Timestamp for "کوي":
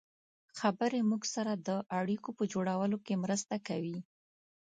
3.67-3.97